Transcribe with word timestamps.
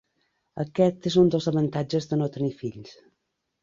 Aquest 0.63 1.05
és 1.11 1.19
un 1.25 1.31
dels 1.37 1.51
avantatges 1.53 2.11
de 2.15 2.23
no 2.25 2.33
tenir 2.39 2.53
fills. 2.67 3.01